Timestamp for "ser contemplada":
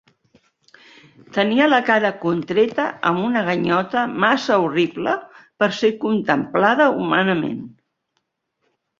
5.81-6.87